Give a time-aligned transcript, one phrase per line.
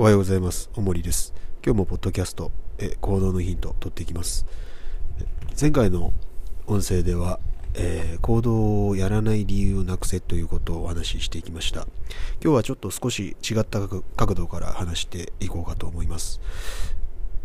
[0.00, 0.70] おはようございます。
[0.76, 1.34] おもりです。
[1.62, 4.46] 今日もポッドキャスト、え行動のヒント取っていきます。
[5.60, 6.14] 前回の
[6.66, 7.38] 音声では、
[7.74, 11.86] えー、行動をやらない理由をなくせということをお話ししていきました。
[12.42, 13.86] 今日はちょっと少し違った
[14.16, 16.40] 角度から話していこうかと思います。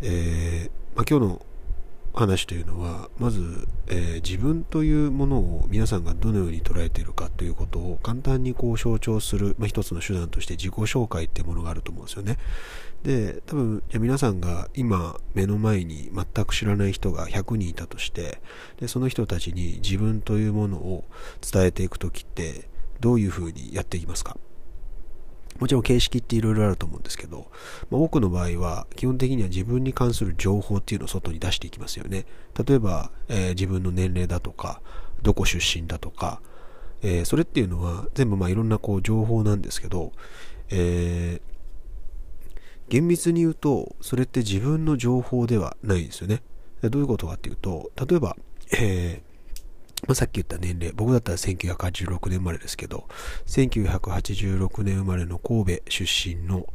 [0.00, 1.46] えー、まあ、今日の
[2.16, 12.38] 話というのはまず、えー、自分というものを皆さんがどのように捉えているかということを簡単にこう象徴する、まあ、一つの手段として自己紹介っていうものがあると思うんですよね。
[13.02, 18.40] で多分じゃ皆さんが今目の前に全く知らない人が100人いたとして
[18.80, 21.04] でその人たちに自分というものを
[21.40, 22.66] 伝えていく時って
[23.00, 24.38] どういうふうにやっていきますか？
[25.60, 27.50] もちろん形式っていろいろあると思うんですけど、
[27.90, 32.26] まあ、多くの場合は基本的には自分に関する情報っていうのを外に出していきますよね。
[32.66, 34.80] 例えば、えー、自分の年齢だとか、
[35.22, 36.40] どこ出身だとか、
[37.02, 40.12] えー、それっていうのは全部まあいろんなこう情報なんですけど、
[40.70, 46.42] えー、厳密に言うと、それって自分の情報ではないんですよね。
[46.82, 48.36] どういうことかっていうと、例えば、
[48.72, 49.25] えー
[50.06, 53.08] まあ、さっき言った年齢、僕だったら1986年生まれですけど、
[53.46, 56.66] 1986年生まれの神戸出身の、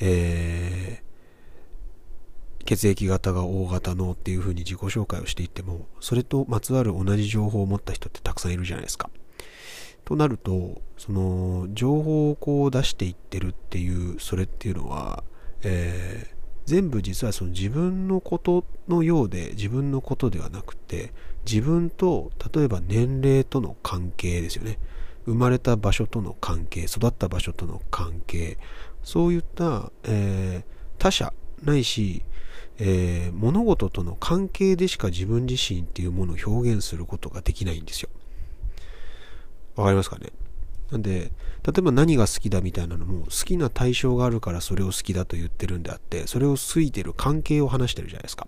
[0.00, 9.10] えー、血液型が O 型のっていう風に自己紹介をしていっても、それとまつわる同じ情報を持った人ってたくさんいるじゃないですか。
[10.04, 15.24] となると、その、情報をこう出していってるっていう、それっていうのは、
[15.62, 16.37] えー、
[16.68, 21.14] 全部実はその自分のことのようで自分のことではなくて
[21.46, 24.78] 自分と例えば年齢との関係ですよね。
[25.24, 28.58] 生まれた場所との関係育った場所との関係
[29.02, 30.64] そういった、えー、
[30.98, 31.32] 他者
[31.64, 32.22] ないし、
[32.78, 38.10] えー、物事との関係でしか自分自身っていうものを表現することができないんですよ。
[39.74, 40.32] わかりますかね？
[40.90, 41.30] なんで、
[41.64, 48.46] 例えば何が好きだみたいなのも、好きな対象があるからそれを好きだと言ってるんであって、それを好いてる関係を話してるじゃないですか。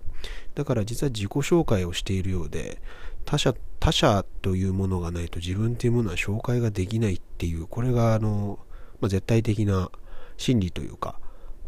[0.54, 2.80] だから実は自己紹介をしているようで、
[3.26, 8.58] 他者、他者というものがないと自分というものは紹介ができないっていう、これがあの、
[9.00, 9.90] まあ、絶対的な
[10.36, 11.20] 心理というか、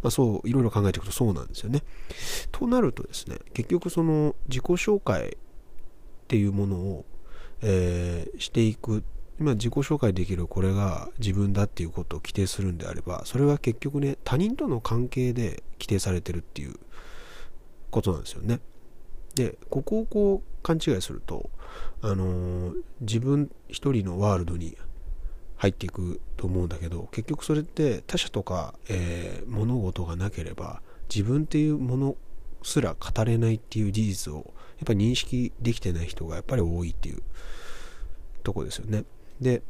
[0.02, 1.82] まあ、そう、いろいろ考えていくとそうなんですよね。
[2.50, 5.30] となるとですね、結局その自己紹介っ
[6.28, 7.04] ていうものを、
[7.60, 9.04] えー、していく
[9.41, 16.75] 今自己紹介できるこれが自分だっていうことを規定するんであればそれは結局ね他人との関係で規定されてるっていう
[17.91, 18.60] ことなんですよね
[19.34, 21.50] でここをこう勘違いすると
[22.03, 24.76] あのー、自分一人のワールドに
[25.56, 32.16] 入っていくと思うんだけど結局それって他者とか、えー、物事がなければ自分っていうもの
[32.62, 34.44] すら語れないっていう事実をやっ
[34.87, 37.22] ぱり認識できてない人がやっぱり多いっていう
[38.43, 39.04] とこですよね。
[39.42, 39.62] で、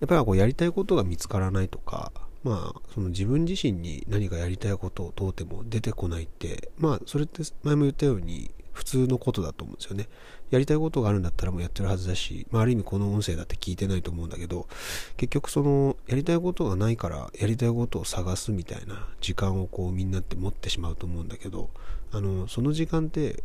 [0.00, 2.12] やっぱりこうやりたいことが見つからないとか、
[2.44, 10.08] まあ、その自分自身に何かやりたいことを問うても出てこないって、まあ、それって前も言ったように普通のことだと思うんですよね。
[10.50, 14.68] やりたいことがあるんだったらもうやってるはずだし、まあ、ある意味この音声だって聞いてないと思うんだけど、
[15.16, 21.70] 結局その、やりたいことがないから、やりたいことを探すみたいな時間をこうみんなって持ってしまうと思うんだけど、
[22.12, 23.42] あの、その時間って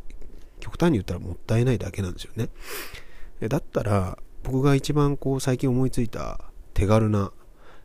[0.59, 2.49] 極端に言ったらもったいないだけなんですよね。
[3.49, 6.39] だったら、僕が一番こう最近思いついた
[6.73, 7.31] 手軽な、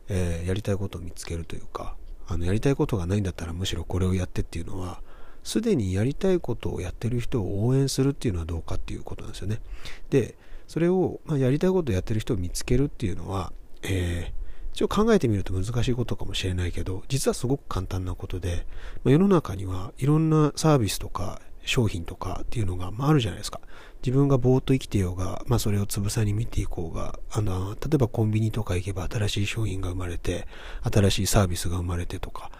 [0.09, 1.95] えー、やりたいことを見つけるというか、
[2.27, 5.01] あの、やりたいことがないんだったらむしろこれをやってっていうのは、
[5.43, 9.61] すでにやりたいことをやってる人を応援するっていうのはどうかっていうことなんですよね。
[10.09, 10.35] で、
[10.67, 14.39] それを、まあ、やりたいことをやってる人を見つけるっていうのは、えー、
[14.73, 18.67] 一応考えてみると難しいことかもしれないけど、実はすごく簡単なことで、
[19.03, 23.61] まあ、世の中にはいろんなサービスとか商品とかっていうのが、まあ、あるじゃないですか。
[24.03, 30.47] 自分がぼーっと生きてようが、まあ、それをつぶさに見ていこうが、あの、例えばコンビニとか行けば新しい商品が生まれて、
[30.81, 32.51] 新しいサービスが生まれてとか、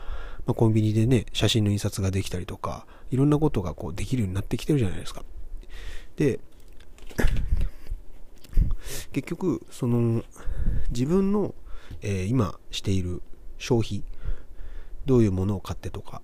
[0.45, 5.23] まあ、コンビニでね、写真の印刷ができたりとか、いろんなことがこうできるようになってきてるじゃないですか。
[6.15, 6.39] で、
[9.11, 10.23] 結局、その、
[10.91, 11.55] 自分の、
[12.01, 13.21] えー、今している
[13.57, 14.03] 消費、
[15.05, 16.21] どういうものを買ってとか、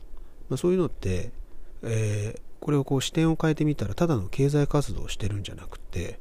[0.50, 1.32] まあ、そういうのって、
[1.82, 6.20] えー、これをこう視点を変えてみたらただの経済活動をしてるんじゃなくて、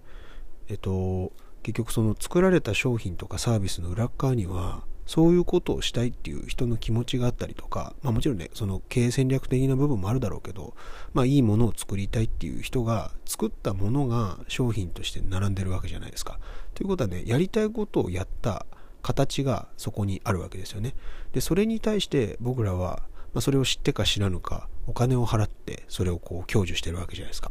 [0.69, 1.33] えっと、
[1.63, 10.75] 結局その作られた商品とかサービスの裏側にはそういうことをしたいっていう人の気持ちがあったりとか、まあもちろんね、その経営戦略的な部分もあるだろうけど、
[11.15, 16.39] まあいいものを作りたいっていう人が作ったものが商品として並んでるわけじゃないですか。
[16.75, 18.67] ということはね、やりたいことをやった
[19.01, 20.95] 形がそこにあるわけですよね。
[21.33, 23.03] で、それに対して僕らは
[23.35, 27.51] まあ、それを知ってか知らぬか、お金を払ってそれをこう享受してるわけじゃないですか。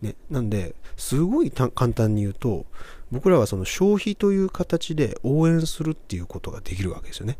[0.00, 2.64] ね、なんで、すごい簡単に言うと、
[3.10, 7.38] 僕らはその消費という形で応援するっていうことができるわけですよね。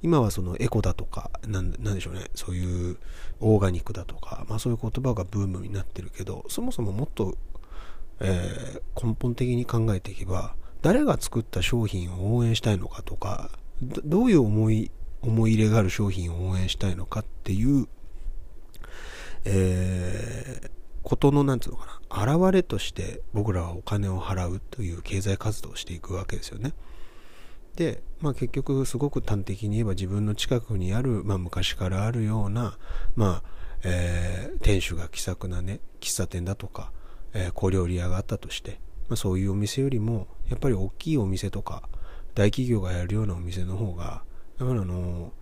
[0.00, 2.98] 今はそのエコだとか、なんなんでしょうね、そういう
[3.40, 7.36] オーガニックだとか、まあそういう言葉がブームになってるけど、そもそももっと、
[8.20, 13.50] えー、根本的に考えていけば、誰が作った商品を応援したいのかとか、
[13.82, 14.90] どういう思い、
[15.22, 17.88] 思い入れがある商品を応援したいのかっていう、
[19.44, 20.70] えー、
[21.02, 26.74] ことの、なんつうのかな、現れとして僕らはお金を払うという経済活動をしていくわけですよね。
[27.76, 32.76] で、まあ結局すごく端的に言えば自分の近くにある、まあ昔からあるような、
[33.16, 33.50] まあ、
[33.84, 36.92] えー、店主が気さくなね、喫茶店だとか、
[37.32, 41.88] えー、小料理屋があったとして、まあそういうお店よりも、やっぱり大きいお店とか、
[42.34, 44.22] 大企業がやるようなお店の方が、
[44.58, 45.32] だからあの、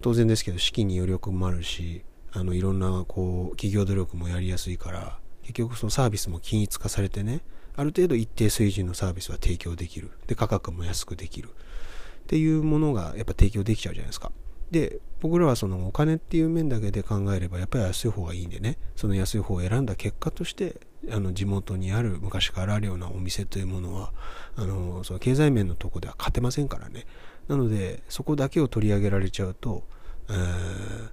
[0.00, 2.04] 当然ですけど資金に余力もあるし、
[2.36, 7.42] あのいろんなこう企業努力もやりやすいから結局そのサービスも均一化されてね
[7.76, 10.10] ある程度一定水準のサービスは提供できる。
[10.26, 11.48] で価格も安くできる。
[11.48, 14.30] っていうものがやっぱ提供できちゃうじゃないですか。
[14.70, 20.76] で僕らはそのお金っていう面だけで考えればやっぱり安い方がいいんでねその安い方を選んだ結果として
[21.10, 24.12] あの地元にある昔からあるようなお店というものは
[24.56, 27.06] あのその経済面のとこでは勝てませんからね
[27.48, 29.84] なのでそこだけを取り上げられちゃうと、
[30.30, 31.10] えー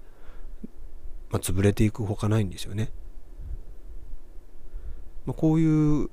[1.32, 2.92] まあ、潰れていくほかないんですよね。
[5.26, 6.10] まあ、こういう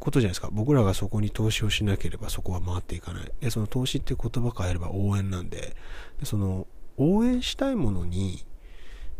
[0.00, 0.48] ことじゃないですか。
[0.50, 3.32] 僕らがそこに投資をしなければそこは回っていかない。
[3.40, 5.76] で、その投資って言葉変えれば応援なんで、
[6.18, 8.44] でその応援したいものに、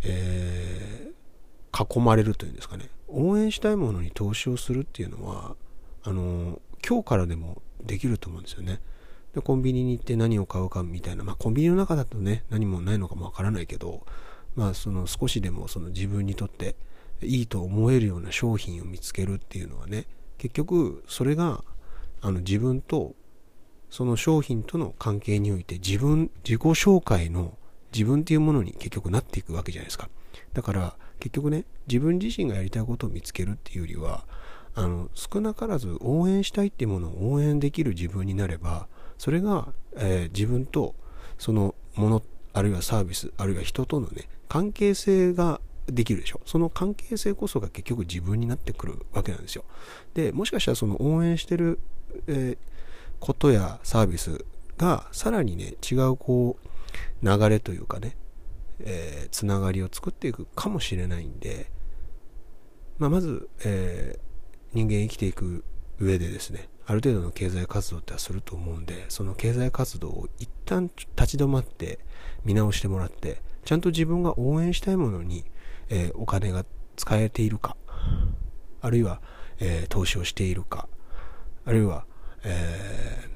[0.02, 2.90] えー、囲まれるというんですかね。
[3.08, 5.56] 応援したいものに投資をするっていうのは、
[6.02, 8.80] あの、今日からでもできると思うんですよね。
[9.34, 14.04] で、コンビニに行って何を買うかみたいな、まあコンビニの中だとね、何もないのかもわからないけど、
[14.56, 16.74] まあ、その少しでもその自分にとって
[17.22, 20.06] いいと思えるような商品を見つけるっていうのはね
[20.38, 21.62] 結局それが
[22.22, 23.14] あの自分と
[23.90, 27.56] その商品との関係において自分自己紹介の
[27.92, 30.08] 自分っていうものに結局なっていくわけじゃないですか
[30.54, 34.24] だから結局ね自分自身がやりたいことを見つけるっていうよりは
[34.74, 38.86] あの少なからず応援したいっていうものを応援できる自分になれば
[39.18, 40.94] それが、えー、自分と
[41.38, 46.40] そのものあるいはサービスあるいは人とのね関係性ができるでしょ。
[46.46, 49.64] その関係性こそが結局自分になってくるわけなんですよ。
[50.14, 51.78] で、もしかしたらその応援してる、
[52.26, 52.58] えー、
[53.20, 54.44] ことやサービス
[54.78, 56.68] がさらにね、違うこう、
[57.22, 58.16] 流れというかね、
[58.80, 61.70] えー、つながりを作っていくかもしれないんで、
[62.98, 64.20] まあ、まず、えー、
[64.74, 65.64] 人間生きていく
[65.98, 71.98] 上でですね、ある程度の経済活動ってはすると思うんで、その経済活動を一旦立ち止まって
[72.44, 75.44] 見直してもらって、ちゃんと自分が応援したいものに、
[75.88, 76.64] えー、お金が
[76.96, 77.76] 使えているか、
[78.80, 79.20] あるいは、
[79.58, 80.88] えー、投資をしているか、
[81.64, 82.06] あるいは、
[82.44, 83.35] えー、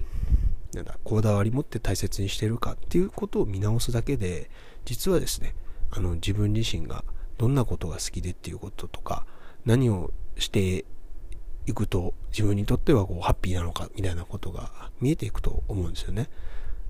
[0.75, 4.51] なんだ、こだわり持って大切にしてるかっていうことを見直すだけで、
[4.85, 5.55] 実はですね、
[5.91, 7.05] あの、自分自身が
[7.39, 9.27] どんなことが好きでっていうこととか、
[9.65, 10.85] 何をして
[11.67, 16.29] いくと自分にとってはこうハッピーなのかみたいなことが見えていくと思うんですよね。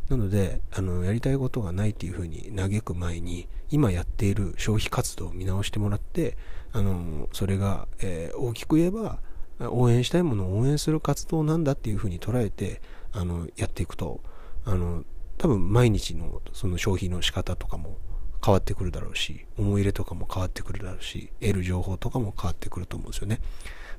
[0.09, 6.37] なので、あの、やりたいことがないっていうふうに嘆く前に、今やっている消費活動を見直してもらって、
[6.73, 9.21] あの、それが、えー、大きく言えば、
[9.61, 12.81] 応援したいものを応援する活動なんだっていうふうに捉えて、
[13.13, 14.21] あの、やっていくと、
[14.65, 15.05] あの、
[15.39, 17.97] 多分毎日のその消費の仕方とかも
[18.45, 23.41] 変わってくるだろうし、思い入れとかも変わってくるだろうし、得る情報とかも変わってくると思うんですよね。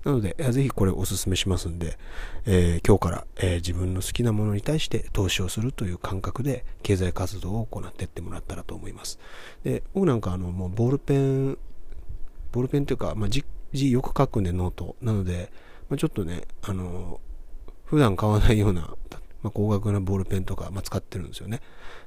[0.03, 1.98] なので、ぜひこれお勧めしますんで、
[2.46, 9.20] えー、今日から、えー、自分の好きなものに対して投資をするという感覚で経済活動を行っていってもらったらと思います。
[9.63, 11.58] で、僕なんかあの、もうボールペン、
[12.51, 14.96] ボールペンというか、まあ、字、字よく書くんでノート。
[15.01, 15.51] なので、
[15.88, 17.20] まあ、ちょっとね、あの、
[17.91, 18.81] 普段買わないような、
[19.43, 21.60] まあ、高額なボールペンとか、まあ、使ってるんですよね。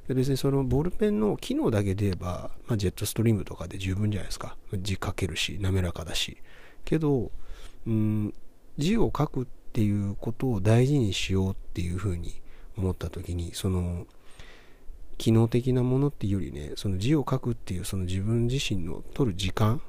[0.09, 4.57] で別にそのボールペンの機能だけで言えば、まあ、ジェットストリームとかで十分じゃないですか。
[4.73, 6.39] 字書けるし、滑らかだし。
[6.87, 7.31] けど、
[7.87, 8.33] うん、
[8.79, 12.41] 字を書くっていうことを大事にしようっていうふうに
[12.79, 14.07] 思った時にその
[15.19, 19.81] 機能的なものっていうよりねその字を書くっていうその自分自身の取る時間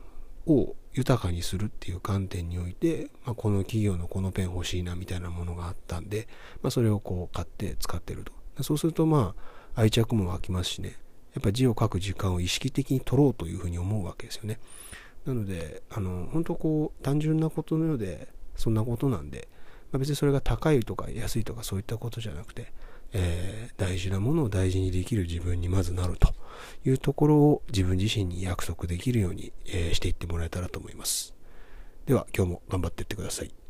[0.47, 6.27] を豊かにするっていう観点において、まあ、この企業のこのペン欲しいなみたいなものがあったんで、
[6.61, 8.63] まあ、それをこう買って使ってると。
[8.63, 9.35] そうするとま
[9.75, 10.97] あ愛着も湧きますしね。
[11.33, 14.59] やっぱ字を書く時間を意識的に取ろうというふうに思うわけですよね。
[15.25, 19.49] なので、あの、本当こう、単純なことのようで、そんなことなんで、
[19.91, 22.71] まあ、別にそれが高いとか安いとかそういったことじゃなくて、
[23.13, 26.33] えー、大事なものを大事にできる自分にまずなると
[26.85, 31.33] いうところを自分自身に約束できるように、えー、していってもらえたらと思います。
[32.05, 33.64] では今日も頑張っていってください。